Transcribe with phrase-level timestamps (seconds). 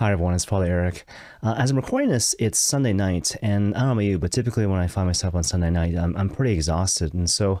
[0.00, 1.04] Hi everyone, it's Father Eric.
[1.42, 4.32] Uh, as I'm recording this, it's Sunday night, and I don't know about you, but
[4.32, 7.60] typically when I find myself on Sunday night, I'm, I'm pretty exhausted, and so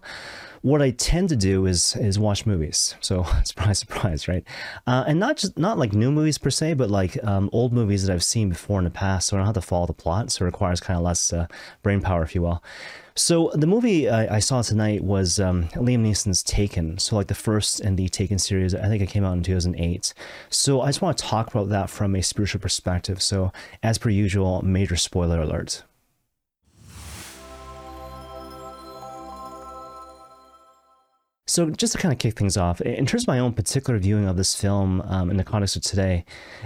[0.62, 2.94] what I tend to do is is watch movies.
[3.00, 4.44] So surprise, surprise, right?
[4.86, 8.06] Uh, and not just not like new movies per se, but like um, old movies
[8.06, 9.28] that I've seen before in the past.
[9.28, 11.46] So I don't have to follow the plot, so it requires kind of less uh,
[11.82, 12.62] brain power, if you will.
[13.16, 16.98] So the movie I, I saw tonight was um, Liam Neeson's Taken.
[16.98, 20.14] So like the first in the Taken series, I think it came out in 2008.
[20.48, 23.20] So I just want to talk about that from a spiritual perspective.
[23.20, 23.52] So
[23.82, 25.82] as per usual, major spoiler alert.
[31.50, 34.28] So, just to kind of kick things off, in terms of my own particular viewing
[34.28, 36.24] of this film um, in the context of today,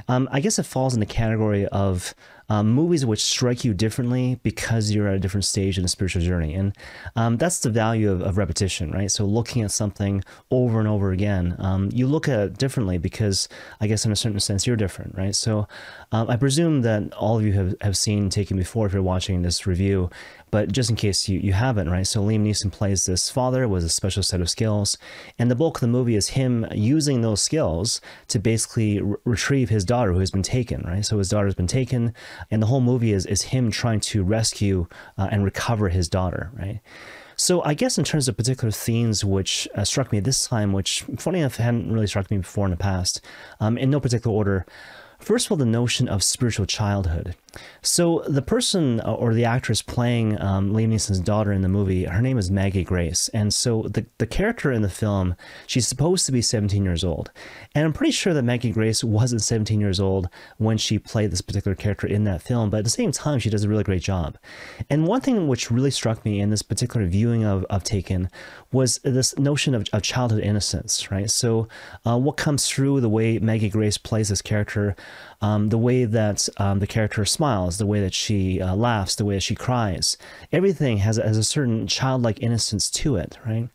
[0.08, 2.14] um, I guess it falls in the category of
[2.48, 6.22] um, movies which strike you differently because you're at a different stage in the spiritual
[6.22, 6.54] journey.
[6.54, 6.76] And
[7.16, 9.10] um, that's the value of, of, repetition, right?
[9.10, 13.48] So looking at something over and over again, um, you look at it differently because
[13.80, 15.34] I guess in a certain sense you're different, right?
[15.34, 15.66] So
[16.12, 19.42] um, I presume that all of you have, have seen Taken before if you're watching
[19.42, 20.10] this review,
[20.50, 22.06] but just in case you, you haven't, right?
[22.06, 24.98] So Liam Neeson plays this father with a special set of skills,
[25.38, 29.68] and the bulk of the movie is him using those skills to basically re- retrieve
[29.68, 31.04] his daughter who has been taken, right?
[31.04, 32.14] So his daughter's been taken,
[32.50, 34.86] and the whole movie is is him trying to rescue
[35.18, 36.80] uh, and recover his daughter, right?
[37.36, 41.04] So I guess in terms of particular themes which uh, struck me this time, which
[41.18, 43.20] funny enough hadn't really struck me before in the past,
[43.60, 44.66] um, in no particular order.
[45.24, 47.34] First of all, the notion of spiritual childhood.
[47.80, 52.04] So the person uh, or the actress playing um, Liam Neeson's daughter in the movie,
[52.04, 55.34] her name is Maggie Grace, and so the the character in the film,
[55.66, 57.30] she's supposed to be 17 years old,
[57.74, 61.40] and I'm pretty sure that Maggie Grace wasn't 17 years old when she played this
[61.40, 64.02] particular character in that film, but at the same time, she does a really great
[64.02, 64.36] job.
[64.90, 68.28] And one thing which really struck me in this particular viewing of, of Taken
[68.72, 71.30] was this notion of, of childhood innocence, right?
[71.30, 71.68] So
[72.04, 74.96] uh, what comes through the way Maggie Grace plays this character
[75.44, 79.26] um, the way that um, the character smiles, the way that she uh, laughs, the
[79.26, 80.16] way that she cries.
[80.52, 83.68] Everything has, has a certain childlike innocence to it, right?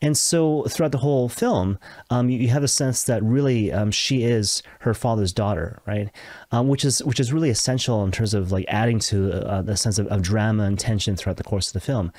[0.00, 1.78] And so throughout the whole film,
[2.10, 6.10] um, you, you, have a sense that really um, she is her father's daughter, right?
[6.50, 9.76] Um, which is which is really essential in terms of like adding to uh, the
[9.76, 12.12] sense of, of, drama and tension throughout the course of the film.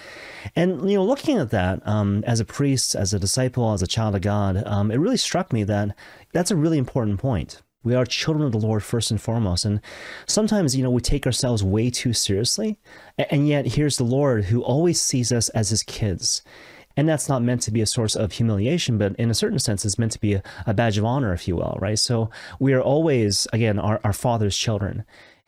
[0.56, 3.88] And you know, looking at that um, as a priest, as a disciple, as a
[3.88, 5.94] child of God, it really struck me that
[6.32, 9.66] that's a really important point we are children of the Lord first and foremost.
[9.66, 9.82] And
[10.26, 12.80] sometimes, you know, we take ourselves way too seriously.
[13.18, 16.42] And yet, here's the Lord who always sees us as his kids.
[16.96, 19.84] And that's not meant to be a source of humiliation, but in a certain sense,
[19.84, 21.98] it's meant to be a, a badge of honor, if you will, right?
[21.98, 22.30] So
[22.60, 25.04] we are always, again, our, our Father's children.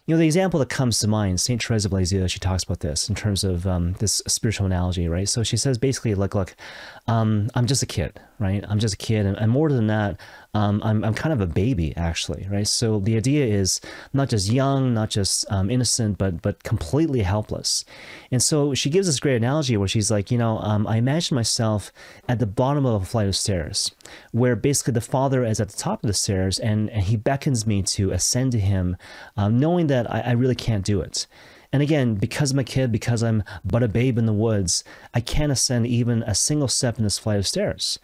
[0.07, 1.59] You know, the example that comes to mind, St.
[1.59, 5.28] Teresa of Lisieux, she talks about this in terms of um, this spiritual analogy, right?
[5.28, 6.56] So she says basically, like, look,
[7.07, 8.63] um, I'm just a kid, right?
[8.68, 9.25] I'm just a kid.
[9.25, 10.19] And, and more than that,
[10.56, 12.66] um, I'm, I'm kind of a baby, actually, right?
[12.66, 13.82] So the idea is
[14.14, 17.84] not just young, not just um, innocent, but but completely helpless.
[18.32, 21.36] And so she gives this great analogy where she's like, you know, um, I imagine
[21.36, 21.92] myself
[22.30, 23.92] at the bottom of a flight of stairs,
[24.32, 27.68] where basically the father is at the top of the stairs and, and he beckons
[27.68, 28.96] me to ascend to him,
[29.36, 31.28] um, knowing that I, I really can't do it.
[31.74, 35.20] And again, because I'm a kid, because I'm but a babe in the woods, I
[35.20, 38.00] can't ascend even a single step in this flight of stairs.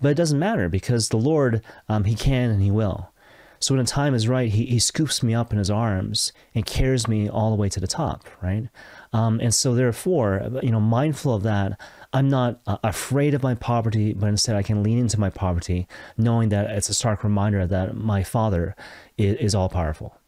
[0.00, 3.12] But it doesn't matter because the Lord, um, He can and He will.
[3.58, 6.66] So when the time is right, he, he scoops me up in his arms and
[6.66, 8.68] carries me all the way to the top, right?
[9.12, 11.80] Um, and so therefore, you know, mindful of that,
[12.12, 15.86] I'm not uh, afraid of my poverty, but instead I can lean into my poverty,
[16.16, 18.76] knowing that it's a stark reminder that my Father
[19.16, 20.18] is, is all powerful.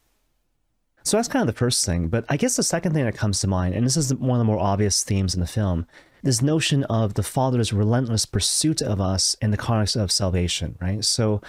[1.02, 2.08] So that's kind of the first thing.
[2.08, 4.46] But I guess the second thing that comes to mind, and this is one of
[4.46, 5.86] the more obvious themes in the film,
[6.22, 11.04] this notion of the Father's relentless pursuit of us in the context of salvation, right?
[11.04, 11.40] So,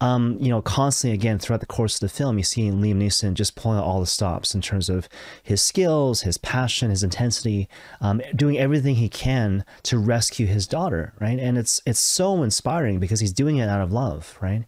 [0.00, 3.34] um, you know, constantly again throughout the course of the film, you see Liam Neeson
[3.34, 5.08] just pulling out all the stops in terms of
[5.42, 7.68] his skills, his passion, his intensity,
[8.00, 11.38] um, doing everything he can to rescue his daughter, right?
[11.38, 14.64] And it's it's so inspiring because he's doing it out of love, right?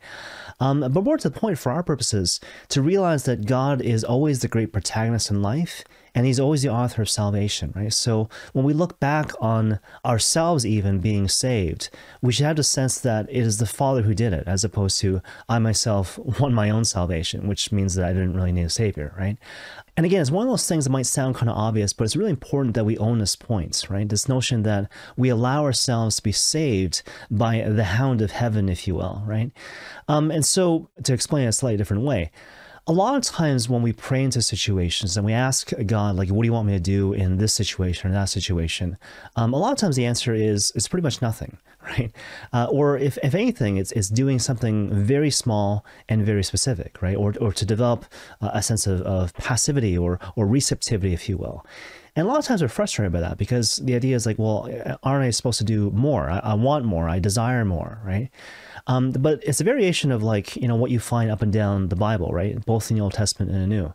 [0.58, 4.40] Um, but more to the point, for our purposes, to realize that God is always
[4.40, 5.84] the great protagonist in life
[6.14, 7.92] and he's always the author of salvation, right?
[7.92, 11.90] So when we look back on ourselves even being saved,
[12.20, 15.00] we should have the sense that it is the Father who did it, as opposed
[15.00, 18.70] to I myself won my own salvation, which means that I didn't really need a
[18.70, 19.36] savior, right?
[19.96, 22.16] And again, it's one of those things that might sound kind of obvious, but it's
[22.16, 24.08] really important that we own this point, right?
[24.08, 28.86] This notion that we allow ourselves to be saved by the hound of heaven, if
[28.88, 29.50] you will, right?
[30.08, 32.30] Um, and so to explain it a slightly different way,
[32.86, 36.42] a lot of times when we pray into situations and we ask God, like, what
[36.42, 38.96] do you want me to do in this situation or that situation?
[39.36, 42.12] Um, a lot of times the answer is it's pretty much nothing, right?
[42.52, 47.16] Uh, or if, if anything, it's, it's doing something very small and very specific, right?
[47.16, 48.06] Or, or to develop
[48.40, 51.64] a sense of, of passivity or, or receptivity, if you will.
[52.16, 54.68] And a lot of times we're frustrated by that because the idea is like, well,
[55.02, 56.28] aren't I supposed to do more?
[56.28, 57.08] I, I want more.
[57.08, 58.30] I desire more, right?
[58.86, 61.88] Um, but it's a variation of like, you know, what you find up and down
[61.88, 62.64] the Bible, right?
[62.64, 63.92] Both in the Old Testament and the New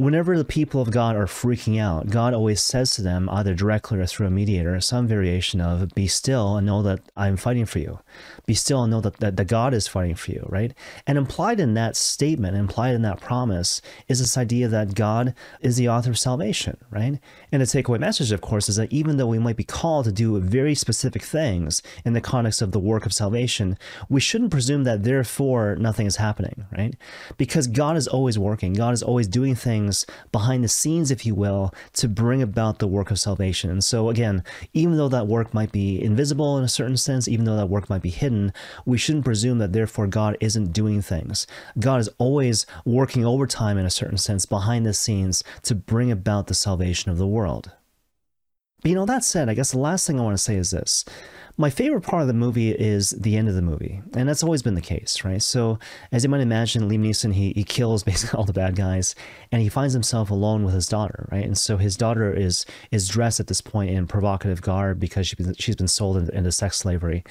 [0.00, 3.98] whenever the people of God are freaking out, God always says to them, either directly
[3.98, 7.80] or through a mediator, some variation of, Be still and know that I'm fighting for
[7.80, 7.98] you.
[8.46, 10.72] Be still and know that, that, that God is fighting for you, right?
[11.06, 15.76] And implied in that statement, implied in that promise, is this idea that God is
[15.76, 17.18] the author of salvation, right?
[17.52, 20.12] And the takeaway message, of course, is that even though we might be called to
[20.12, 23.76] do very specific things in the context of the work of salvation,
[24.08, 26.96] we shouldn't presume that therefore nothing is happening, right?
[27.36, 31.26] Because God is always working, God is always doing things things behind the scenes, if
[31.26, 33.70] you will, to bring about the work of salvation.
[33.70, 37.44] And so, again, even though that work might be invisible in a certain sense, even
[37.44, 38.52] though that work might be hidden,
[38.86, 41.46] we shouldn't presume that therefore God isn't doing things.
[41.78, 46.46] God is always working overtime in a certain sense behind the scenes to bring about
[46.46, 47.72] the salvation of the world.
[48.82, 51.04] You know, that said, I guess the last thing I want to say is this.
[51.58, 54.62] My favorite part of the movie is the end of the movie, and that's always
[54.62, 55.42] been the case, right?
[55.42, 55.78] So,
[56.10, 59.14] as you might imagine, Liam Neeson, he, he kills basically all the bad guys,
[59.52, 61.44] and he finds himself alone with his daughter, right?
[61.44, 65.36] And so his daughter is is dressed at this point in provocative garb because she,
[65.58, 67.22] she's been sold into, into sex slavery,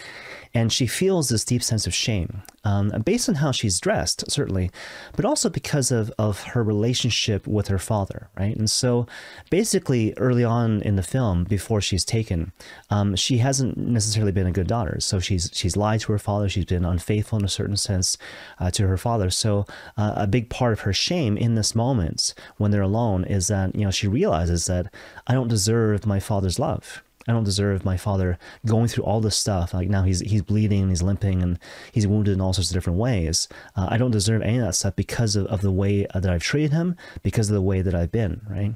[0.54, 4.70] and she feels this deep sense of shame, um, based on how she's dressed, certainly,
[5.16, 8.56] but also because of, of her relationship with her father, right?
[8.56, 9.08] And so,
[9.50, 12.52] basically, early on in the film, before she's taken,
[12.90, 15.00] um, she hasn't necessarily been a good daughter.
[15.00, 16.50] So she's she's lied to her father.
[16.50, 18.18] She's been unfaithful in a certain sense
[18.60, 19.30] uh, to her father.
[19.30, 19.66] So
[19.98, 23.76] uh, a big part of her shame in this moment when they're alone is that
[23.76, 24.94] you know she realizes that
[25.28, 29.38] I don't deserve my father's love I don't deserve my father going through all this
[29.38, 29.72] stuff.
[29.72, 31.60] Like now he's he's bleeding and he's limping and
[31.92, 33.48] he's wounded in all sorts of different ways.
[33.76, 36.42] Uh, I don't deserve any of that stuff because of, of the way that I've
[36.42, 38.74] treated him, because of the way that I've been, right?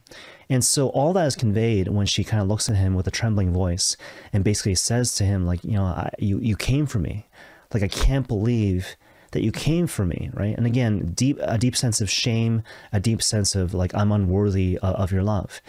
[0.50, 3.12] And so all that is conveyed when she kind of looks at him with a
[3.12, 3.98] trembling voice
[4.32, 7.26] and basically says to him, like, you know, I, you you came for me,
[7.74, 8.96] like I can't believe
[9.32, 10.56] that you came for me, right?
[10.56, 12.62] And again, deep a deep sense of shame,
[12.92, 15.60] a deep sense of like I'm unworthy of, of your love.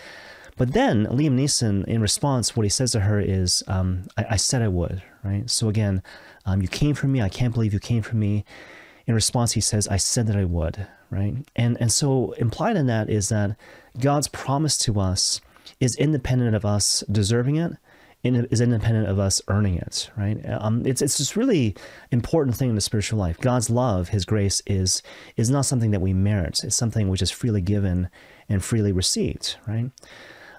[0.57, 4.37] But then Liam Neeson, in response, what he says to her is, um, I, I,
[4.37, 5.51] said I would, right?
[5.51, 6.03] So again,
[6.47, 7.21] um, you came for me.
[7.21, 8.45] I can't believe you came for me.
[9.07, 11.35] In response, he says, I said that I would, right?
[11.57, 13.57] And, and so implied in that is that
[13.99, 15.41] God's promise to us
[15.81, 17.73] is independent of us deserving it,
[18.25, 20.39] is independent of us earning it, right?
[20.49, 21.77] Um, it's it's this really
[22.11, 23.39] important thing in the spiritual life.
[23.39, 25.03] God's love, His grace, is
[25.37, 26.65] is not something that we merit.
[26.65, 28.09] It's something which is freely given
[28.49, 29.91] and freely received, right?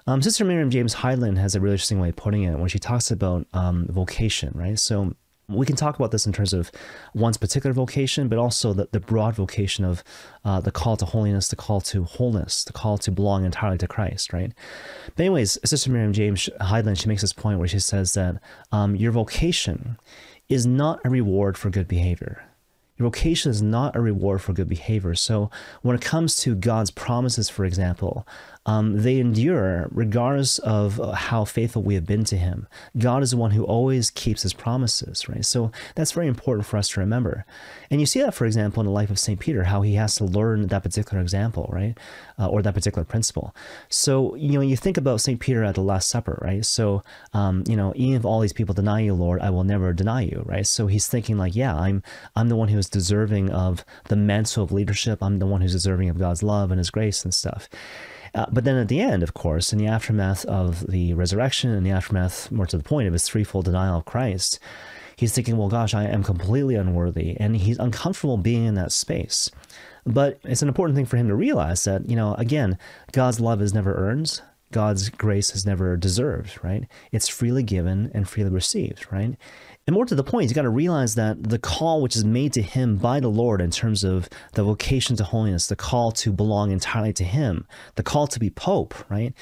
[0.08, 2.78] Um, Sister Miriam James Heidland has a really interesting way of putting it when she
[2.78, 4.78] talks about um, vocation, right?
[4.78, 5.14] So
[5.48, 6.70] we can talk about this in terms of
[7.14, 10.04] one's particular vocation, but also the, the broad vocation of
[10.44, 13.88] uh, the call to holiness, the call to wholeness, the call to belong entirely to
[13.88, 14.52] Christ, right?
[15.16, 18.40] But anyways, Sister Miriam James Heidland, she makes this point where she says that
[18.72, 19.98] um, your vocation
[20.48, 22.44] is not a reward for good behavior.
[22.98, 25.14] Your vocation is not a reward for good behavior.
[25.14, 25.50] So
[25.82, 28.26] when it comes to God's promises, for example,
[28.66, 32.66] um, they endure regardless of uh, how faithful we have been to Him.
[32.98, 35.44] God is the one who always keeps His promises, right?
[35.44, 37.46] So that's very important for us to remember.
[37.90, 39.38] And you see that, for example, in the life of St.
[39.38, 41.96] Peter, how he has to learn that particular example, right?
[42.38, 43.54] Uh, or that particular principle.
[43.88, 45.38] So, you know, you think about St.
[45.38, 46.64] Peter at the Last Supper, right?
[46.64, 49.92] So, um, you know, even if all these people deny you, Lord, I will never
[49.92, 50.66] deny you, right?
[50.66, 52.02] So he's thinking like, yeah, I'm,
[52.34, 55.18] I'm the one who is deserving of the mantle of leadership.
[55.22, 57.68] I'm the one who's deserving of God's love and His grace and stuff.
[58.34, 61.84] Uh, but then at the end, of course, in the aftermath of the resurrection, in
[61.84, 64.58] the aftermath, more to the point, of his threefold denial of Christ,
[65.16, 67.36] he's thinking, well, gosh, I am completely unworthy.
[67.40, 69.50] And he's uncomfortable being in that space.
[70.04, 72.78] But it's an important thing for him to realize that, you know, again,
[73.12, 74.42] God's love is never earned.
[74.70, 76.86] God's grace is never deserved, right?
[77.12, 79.36] It's freely given and freely received, right?
[79.86, 82.52] And more to the point, he's got to realize that the call which is made
[82.54, 86.32] to him by the Lord in terms of the vocation to holiness, the call to
[86.32, 89.32] belong entirely to him, the call to be Pope, right?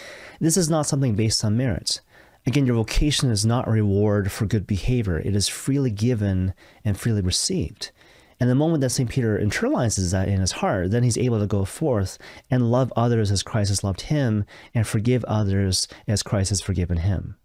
[0.40, 2.02] This is not something based on merit.
[2.46, 5.18] Again, your vocation is not a reward for good behavior.
[5.18, 6.52] It is freely given
[6.84, 7.90] and freely received.
[8.38, 9.08] And the moment that St.
[9.08, 12.18] Peter internalizes that in his heart, then he's able to go forth
[12.50, 16.98] and love others as Christ has loved him and forgive others as Christ has forgiven
[16.98, 17.36] him.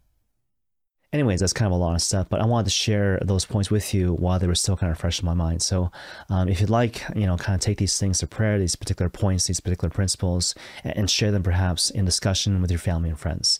[1.11, 3.71] Anyways, that's kind of a lot of stuff, but I wanted to share those points
[3.71, 5.61] with you while they were still kind of fresh in my mind.
[5.61, 5.91] So,
[6.29, 9.09] um, if you'd like, you know, kind of take these things to prayer, these particular
[9.09, 13.19] points, these particular principles, and, and share them perhaps in discussion with your family and
[13.19, 13.59] friends.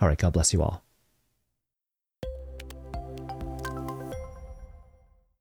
[0.00, 0.82] All right, God bless you all.